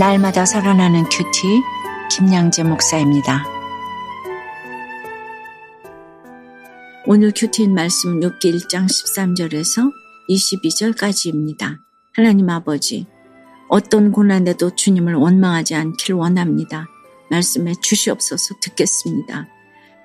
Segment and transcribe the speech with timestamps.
[0.00, 1.60] 날마다 살아나는 큐티
[2.10, 3.44] 김양재 목사입니다.
[7.04, 9.92] 오늘 큐티인 말씀 욥기 1장 13절에서
[10.30, 11.80] 22절까지입니다.
[12.14, 13.06] 하나님 아버지,
[13.68, 16.86] 어떤 고난에도 주님을 원망하지 않길 원합니다.
[17.28, 19.48] 말씀해 주시옵소서 듣겠습니다.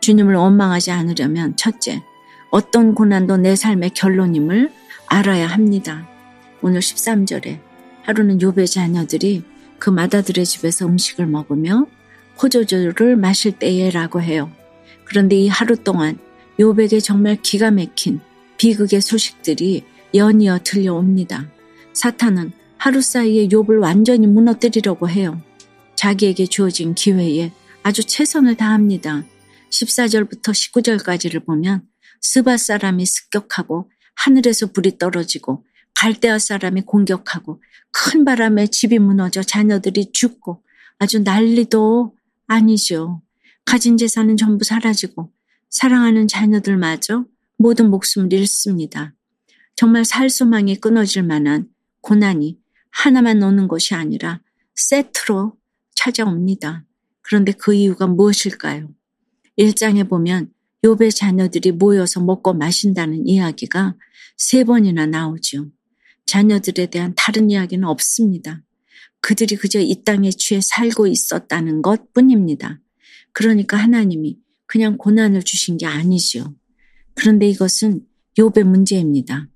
[0.00, 2.02] 주님을 원망하지 않으려면 첫째,
[2.50, 4.72] 어떤 고난도 내 삶의 결론임을
[5.06, 6.08] 알아야 합니다.
[6.62, 7.60] 오늘 13절에
[8.02, 9.53] 하루는 요배 자녀들이
[9.84, 11.86] 그 마다들의 집에서 음식을 먹으며
[12.38, 14.50] 포도주를 마실 때에라고 해요.
[15.04, 16.18] 그런데 이 하루 동안
[16.58, 18.20] 요백에 정말 기가 막힌
[18.56, 19.84] 비극의 소식들이
[20.14, 21.50] 연이어 들려옵니다.
[21.92, 25.38] 사탄은 하루 사이에 욥을 완전히 무너뜨리려고 해요.
[25.96, 29.22] 자기에게 주어진 기회에 아주 최선을 다합니다.
[29.68, 31.82] 14절부터 19절까지를 보면
[32.22, 35.62] 스바 사람이 습격하고 하늘에서 불이 떨어지고
[35.94, 40.62] 갈대아 사람이 공격하고 큰 바람에 집이 무너져 자녀들이 죽고
[40.98, 42.14] 아주 난리도
[42.46, 43.22] 아니죠.
[43.64, 45.32] 가진 재산은 전부 사라지고
[45.70, 47.24] 사랑하는 자녀들마저
[47.56, 49.14] 모든 목숨을 잃습니다.
[49.76, 51.68] 정말 살 소망이 끊어질 만한
[52.00, 52.58] 고난이
[52.90, 54.40] 하나만 오는 것이 아니라
[54.74, 55.56] 세트로
[55.94, 56.84] 찾아옵니다.
[57.22, 58.88] 그런데 그 이유가 무엇일까요?
[59.56, 60.52] 일장에 보면
[60.84, 63.96] 욥의 자녀들이 모여서 먹고 마신다는 이야기가
[64.36, 65.66] 세 번이나 나오죠.
[66.26, 68.62] 자녀들에 대한 다른 이야기는 없습니다.
[69.20, 72.80] 그들이 그저 이 땅에 취해 살고 있었다는 것 뿐입니다.
[73.32, 76.54] 그러니까 하나님이 그냥 고난을 주신 게 아니지요.
[77.14, 78.02] 그런데 이것은
[78.38, 79.48] 욥의 문제입니다.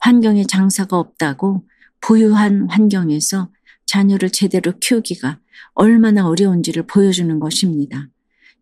[0.00, 1.66] 환경에 장사가 없다고
[2.00, 3.50] 부유한 환경에서
[3.86, 5.40] 자녀를 제대로 키우기가
[5.74, 8.08] 얼마나 어려운지를 보여주는 것입니다.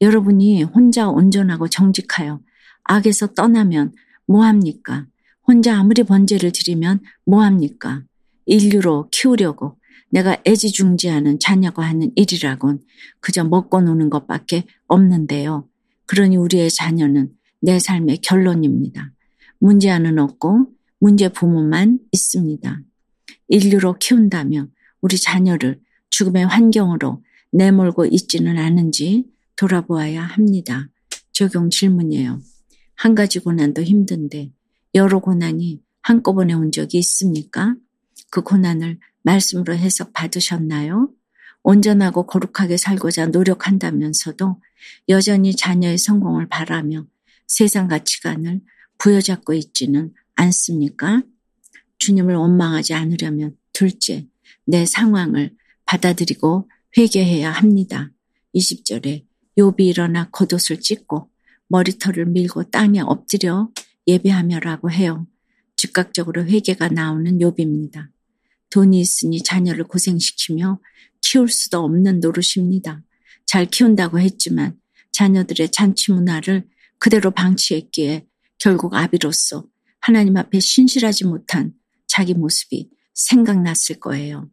[0.00, 2.40] 여러분이 혼자 온전하고 정직하여
[2.84, 3.92] 악에서 떠나면
[4.26, 5.06] 뭐합니까?
[5.46, 8.02] 혼자 아무리 번제를 드리면 뭐합니까?
[8.46, 9.78] 인류로 키우려고
[10.10, 12.80] 내가 애지중지하는 자녀가 하는 일이라곤
[13.20, 15.68] 그저 먹고 노는 것밖에 없는데요.
[16.06, 19.12] 그러니 우리의 자녀는 내 삶의 결론입니다.
[19.58, 20.66] 문제아는 없고
[20.98, 22.80] 문제 부모만 있습니다.
[23.48, 24.66] 인류로 키운다며
[25.00, 25.80] 우리 자녀를
[26.10, 30.88] 죽음의 환경으로 내몰고 있지는 않은지 돌아보아야 합니다.
[31.32, 32.40] 적용 질문이에요.
[32.94, 34.50] 한 가지 고난도 힘든데
[34.96, 37.76] 여러 고난이 한꺼번에 온 적이 있습니까?
[38.30, 41.10] 그 고난을 말씀으로 해석 받으셨나요?
[41.62, 44.62] 온전하고 거룩하게 살고자 노력한다면서도
[45.10, 47.04] 여전히 자녀의 성공을 바라며
[47.46, 48.62] 세상 가치관을
[48.96, 51.22] 부여잡고 있지는 않습니까?
[51.98, 54.26] 주님을 원망하지 않으려면 둘째,
[54.64, 55.54] 내 상황을
[55.84, 58.10] 받아들이고 회개해야 합니다.
[58.54, 59.26] 20절에
[59.58, 61.28] 욥이 일어나 겉옷을 찢고
[61.68, 63.68] 머리털을 밀고 땅에 엎드려
[64.06, 65.26] 예배하며라고 해요.
[65.76, 68.08] 즉각적으로 회개가 나오는 욥입니다.
[68.70, 70.80] 돈이 있으니 자녀를 고생시키며
[71.20, 73.02] 키울 수도 없는 노릇입니다.
[73.46, 74.78] 잘 키운다고 했지만
[75.12, 76.66] 자녀들의 잔치 문화를
[76.98, 78.26] 그대로 방치했기에
[78.58, 79.66] 결국 아비로서
[80.00, 81.72] 하나님 앞에 신실하지 못한
[82.06, 84.50] 자기 모습이 생각났을 거예요.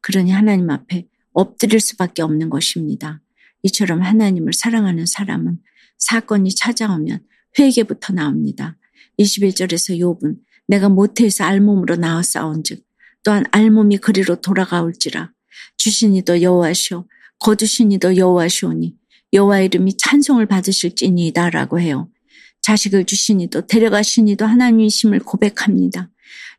[0.00, 3.20] 그러니 하나님 앞에 엎드릴 수밖에 없는 것입니다.
[3.62, 5.58] 이처럼 하나님을 사랑하는 사람은
[5.98, 7.20] 사건이 찾아오면
[7.58, 8.76] 회개부터 나옵니다.
[9.18, 12.84] 21절에서 욥은 내가 모태에서 알몸으로 나와 싸운즉
[13.22, 15.32] 또한 알몸이 그리로 돌아가올지라
[15.76, 17.06] 주신이도 여호와시오
[17.40, 18.94] 거두신이도 여호와시오니
[19.32, 22.10] 여호와 이름이 찬송을 받으실지니이다라고 해요.
[22.62, 26.10] 자식을 주시니도 데려가시니도 하나님이심을 고백합니다.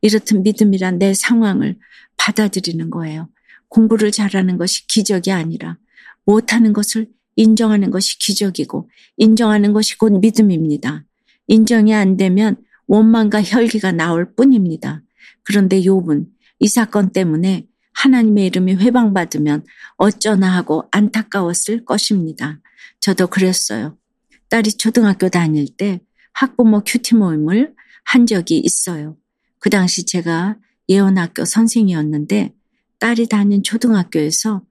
[0.01, 1.77] 이렇듯 믿음이란 내 상황을
[2.17, 3.29] 받아들이는 거예요.
[3.69, 5.77] 공부를 잘하는 것이 기적이 아니라
[6.25, 11.05] 못하는 것을 인정하는 것이 기적이고 인정하는 것이 곧 믿음입니다.
[11.47, 12.57] 인정이 안 되면
[12.87, 15.01] 원망과 혈기가 나올 뿐입니다.
[15.43, 16.27] 그런데 욥은
[16.59, 19.65] 이 사건 때문에 하나님의 이름이 회방받으면
[19.97, 22.59] 어쩌나 하고 안타까웠을 것입니다.
[22.99, 23.97] 저도 그랬어요.
[24.49, 26.01] 딸이 초등학교 다닐 때
[26.33, 27.73] 학부모 큐티 모임을
[28.03, 29.17] 한 적이 있어요.
[29.59, 30.57] 그 당시 제가
[30.89, 32.53] 예원학교 선생이었는데
[32.99, 34.63] 딸이 다닌 초등학교에서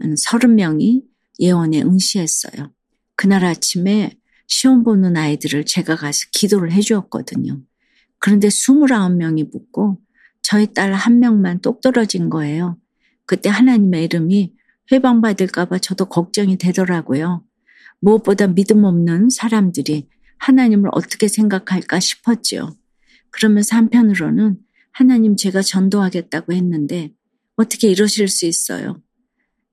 [0.00, 1.02] 30명이
[1.40, 2.72] 예원에 응시했어요.
[3.16, 4.16] 그날 아침에
[4.46, 7.60] 시험 보는 아이들을 제가 가서 기도를 해 주었거든요.
[8.18, 9.98] 그런데 29명이 붙고
[10.42, 12.78] 저희 딸 한 명만 똑 떨어진 거예요.
[13.26, 14.54] 그때 하나님의 이름이
[14.90, 17.44] 회방받을까봐 저도 걱정이 되더라고요.
[18.00, 20.08] 무엇보다 믿음 없는 사람들이
[20.38, 22.76] 하나님을 어떻게 생각할까 싶었지요.
[23.30, 24.58] 그러면서 한편으로는
[24.92, 27.12] 하나님 제가 전도하겠다고 했는데
[27.56, 29.00] 어떻게 이러실 수 있어요?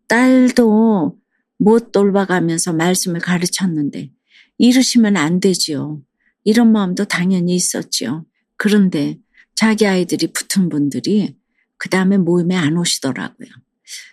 [0.07, 1.19] 딸도
[1.57, 4.11] 못 돌봐가면서 말씀을 가르쳤는데
[4.59, 6.01] 이러시면 안 되지요.
[6.43, 8.25] 이런 마음도 당연히 있었지요.
[8.57, 9.17] 그런데
[9.55, 11.35] 자기 아이들이 붙은 분들이
[11.77, 13.49] 그 다음에 모임에 안 오시더라고요.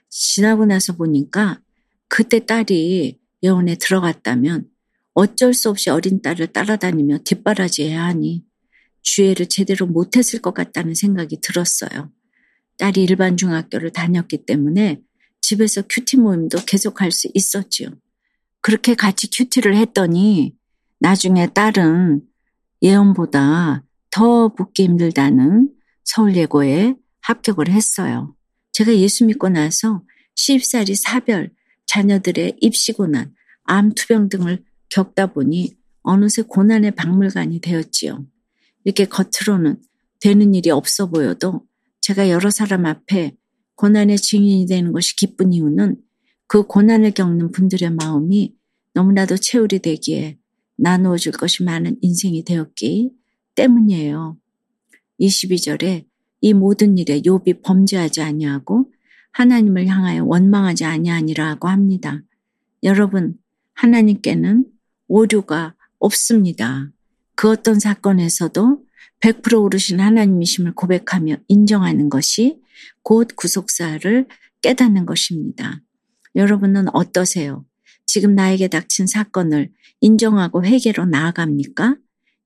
[0.08, 1.60] 지나고 나서 보니까
[2.08, 4.69] 그때 딸이 예원에 들어갔다면
[5.14, 8.44] 어쩔 수 없이 어린 딸을 따라다니며 뒷바라지해야 하니
[9.02, 12.12] 주애를 제대로 못했을 것 같다는 생각이 들었어요.
[12.78, 15.00] 딸이 일반 중학교를 다녔기 때문에
[15.40, 17.90] 집에서 큐티 모임도 계속할 수 있었지요.
[18.66, 20.52] 그렇게 같이 큐티를 했더니
[20.98, 22.22] 나중에 딸은
[22.82, 25.70] 예언보다 더 붙기 힘들다는
[26.02, 28.34] 서울예고에 합격을 했어요.
[28.72, 30.02] 제가 예수 믿고 나서
[30.34, 31.52] 시집살이 사별,
[31.86, 33.32] 자녀들의 입시고난,
[33.66, 38.26] 암투병 등을 겪다 보니 어느새 고난의 박물관이 되었지요.
[38.82, 39.80] 이렇게 겉으로는
[40.18, 41.62] 되는 일이 없어 보여도
[42.00, 43.36] 제가 여러 사람 앞에
[43.76, 45.98] 고난의 증인이 되는 것이 기쁜 이유는
[46.48, 48.55] 그 고난을 겪는 분들의 마음이
[48.96, 50.38] 너무나도 채울이 되기에
[50.76, 53.10] 나누어 줄 것이 많은 인생이 되었기
[53.54, 54.38] 때문이에요.
[55.20, 56.06] 22절에
[56.40, 58.90] 이 모든 일에 욥이 범죄하지 아니하고
[59.32, 62.22] 하나님을 향하여 원망하지 아니하니라고 합니다.
[62.84, 63.37] 여러분,
[63.75, 64.64] 하나님께는
[65.08, 66.90] 오류가 없습니다.
[67.34, 68.82] 그 어떤 사건에서도
[69.20, 72.62] 100% 오르신 하나님이심을 고백하며 인정하는 것이
[73.02, 74.26] 곧 구속사를
[74.62, 75.82] 깨닫는 것입니다.
[76.34, 77.66] 여러분은 어떠세요?
[78.06, 79.70] 지금 나에게 닥친 사건을
[80.00, 81.96] 인정하고 회개로 나아갑니까?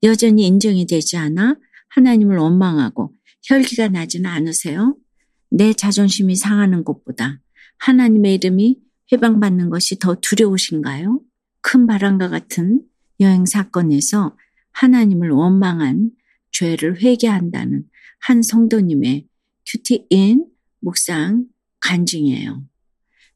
[0.03, 1.57] 여전히 인정이 되지 않아
[1.91, 3.13] 하나님을 원망하고
[3.45, 4.97] 혈기가 나지는 않으세요?
[5.51, 7.41] 내 자존심이 상하는 것보다
[7.79, 8.79] 하나님의 이름이
[9.13, 11.21] 해방받는 것이 더 두려우신가요?
[11.63, 12.83] 큰 바람과 같은
[13.21, 14.37] 여행 사건에서
[14.73, 16.11] 하나님을 원망한
[16.53, 17.85] 죄를 회개한다는
[18.21, 19.27] 한 성도님의
[19.67, 20.47] 큐티인
[20.81, 21.47] 묵상
[21.81, 22.63] 간증이에요.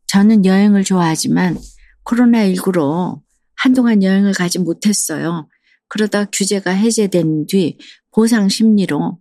[0.06, 1.58] 저는 여행을 좋아하지만
[2.04, 3.22] 코로나19로
[3.56, 5.48] 한동안 여행을 가지 못했어요.
[5.88, 7.78] 그러다 규제가 해제된 뒤
[8.10, 9.18] 보상 심리로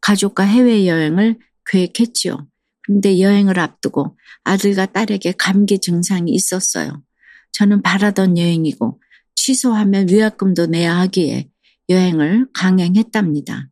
[0.00, 2.46] 가족과 해외여행을 계획했지요.
[2.82, 7.02] 그런데 여행을 앞두고 아들과 딸에게 감기 증상이 있었어요.
[7.52, 9.00] 저는 바라던 여행이고
[9.34, 11.48] 취소하면 위약금도 내야 하기에
[11.88, 13.68] 여행을 강행했답니다.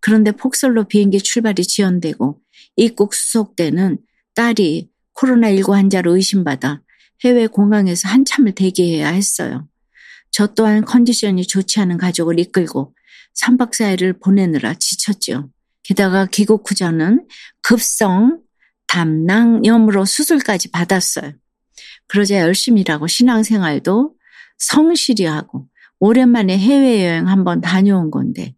[0.00, 2.40] 그런데 폭설로 비행기 출발이 지연되고
[2.76, 3.98] 입국 수속되는
[4.34, 6.82] 딸이 코로나19 환자로 의심받아
[7.24, 9.68] 해외 공항에서 한참을 대기해야 했어요.
[10.30, 12.94] 저 또한 컨디션이 좋지 않은 가족을 이끌고
[13.40, 15.50] 3박 4일을 보내느라 지쳤죠.
[15.82, 17.26] 게다가 귀국 후 저는
[17.62, 18.40] 급성
[18.86, 21.32] 담낭염으로 수술까지 받았어요.
[22.06, 24.14] 그러자 열심히 일하고 신앙생활도
[24.58, 25.68] 성실히 하고
[26.00, 28.54] 오랜만에 해외여행 한번 다녀온 건데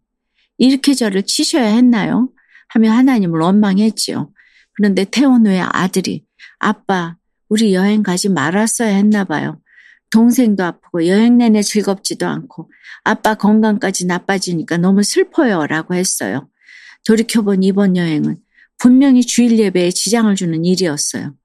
[0.57, 2.29] 이렇게 저를 치셔야 했나요?
[2.67, 4.31] 하며 하나님을 원망했지요.
[4.73, 6.25] 그런데 태원 후에 아들이
[6.59, 7.17] 아빠
[7.53, 9.61] 우리 여행 가지 말았어야 했나 봐요.
[10.09, 12.71] 동생도 아프고 여행 내내 즐겁지도 않고
[13.03, 16.49] 아빠 건강까지 나빠지니까 너무 슬퍼요 라고 했어요.
[17.05, 18.37] 돌이켜본 이번 여행은
[18.79, 21.35] 분명히 주일 예배에 지장을 주는 일이었어요.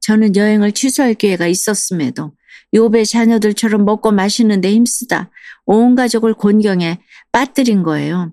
[0.00, 2.32] 저는 여행을 취소할 기회가 있었음에도
[2.72, 5.30] 요배 자녀들처럼 먹고 마시는데 힘쓰다
[5.66, 6.98] 온 가족을 곤경에
[7.30, 8.32] 빠뜨린 거예요.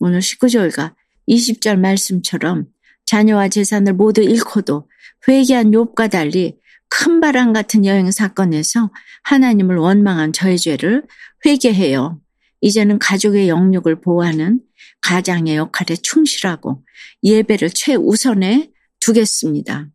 [0.00, 0.94] 오늘 19절과
[1.28, 2.66] 20절 말씀처럼
[3.04, 4.88] 자녀와 재산을 모두 잃고도
[5.28, 6.60] 회개한 욥과 달리
[6.94, 8.90] 큰 바람 같은 여행 사건에서
[9.22, 11.04] 하나님을 원망한 저의 죄를
[11.46, 12.20] 회개해요.
[12.60, 14.60] 이제는 가족의 영육을 보호하는
[15.00, 16.84] 가장의 역할에 충실하고
[17.22, 18.70] 예배를 최우선에
[19.00, 19.88] 두겠습니다.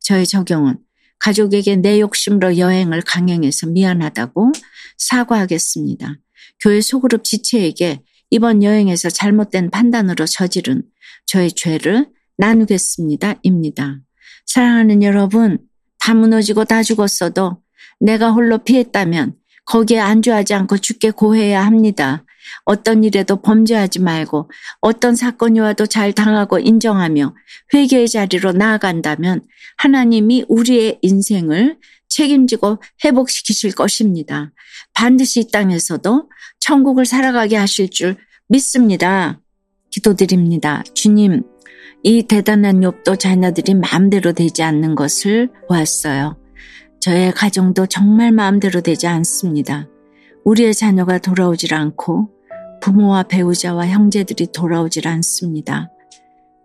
[0.00, 0.76] 저의 적용은
[1.18, 4.52] 가족에게 내 욕심으로 여행을 강행해서 미안하다고
[4.98, 6.18] 사과하겠습니다.
[6.60, 10.82] 교회 소그룹 지체에게 이번 여행에서 잘못된 판단으로 저지른
[11.24, 13.36] 저의 죄를 나누겠습니다.
[13.42, 13.98] 입니다.
[14.44, 15.58] 사랑하는 여러분,
[16.04, 17.62] 다 무너지고 다 죽었어도
[17.98, 22.26] 내가 홀로 피했다면 거기에 안주하지 않고 죽게 고해야 합니다.
[22.66, 24.50] 어떤 일에도 범죄하지 말고
[24.82, 27.34] 어떤 사건이 와도 잘 당하고 인정하며
[27.72, 29.44] 회개의 자리로 나아간다면
[29.78, 34.52] 하나님이 우리의 인생을 책임지고 회복시키실 것입니다.
[34.92, 36.28] 반드시 이 땅에서도
[36.60, 38.18] 천국을 살아가게 하실 줄
[38.48, 39.40] 믿습니다.
[39.88, 40.84] 기도드립니다.
[40.92, 41.44] 주님,
[42.06, 46.36] 이 대단한 욥도 자녀들이 마음대로 되지 않는 것을 보았어요.
[47.00, 49.88] 저의 가정도 정말 마음대로 되지 않습니다.
[50.44, 52.28] 우리의 자녀가 돌아오질 않고
[52.82, 55.90] 부모와 배우자와 형제들이 돌아오질 않습니다.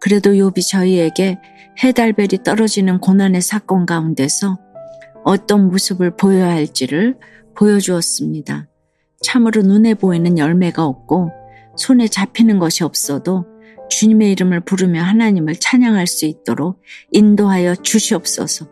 [0.01, 1.37] 그래도 욥이 저희에게
[1.81, 4.59] 해달별이 떨어지는 고난의 사건 가운데서
[5.23, 7.17] 어떤 모습을 보여야 할지를
[7.55, 8.67] 보여주었습니다.
[9.21, 11.31] 참으로 눈에 보이는 열매가 없고
[11.77, 13.45] 손에 잡히는 것이 없어도
[13.89, 16.81] 주님의 이름을 부르며 하나님을 찬양할 수 있도록
[17.11, 18.67] 인도하여 주시옵소서.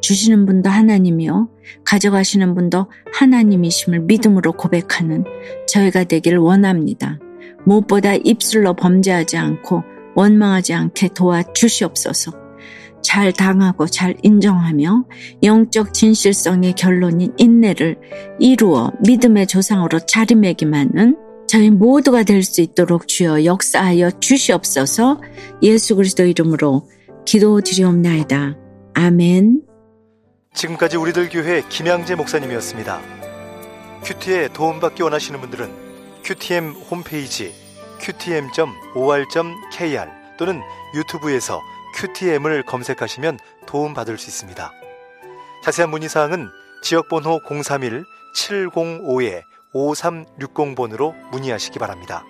[0.00, 1.48] 주시는 분도 하나님이요.
[1.84, 5.24] 가져가시는 분도 하나님이심을 믿음으로 고백하는
[5.66, 7.18] 저희가 되기를 원합니다.
[7.64, 9.82] 무엇보다 입술로 범죄하지 않고
[10.14, 12.32] 원망하지 않게 도와 주시옵소서.
[13.02, 15.04] 잘 당하고 잘 인정하며
[15.42, 17.98] 영적 진실성의 결론인 인내를
[18.38, 21.23] 이루어 믿음의 조상으로 자리매김하는
[21.54, 25.20] 저희 모두가 될 수 있도록 주여 역사하여 주시옵소서
[25.62, 26.90] 예수 그리스도 이름으로
[27.26, 28.56] 기도드리옵나이다.
[28.94, 29.62] 아멘.
[30.52, 33.00] 지금까지 우리들 교회 김양재 목사님이었습니다.
[34.02, 35.70] 큐티에 도움받기 원하시는 분들은
[36.24, 37.52] 큐티엠 홈페이지
[38.00, 39.30] qtm.or.kr
[40.36, 40.60] 또는
[40.96, 41.60] 유튜브에서
[41.96, 44.72] QTM을 검색하시면 도움받을 수 있습니다.
[45.62, 46.48] 자세한 문의사항은
[46.82, 47.38] 지역번호
[49.74, 52.24] 031-705-5360번으로 문의하시기 바랍니다.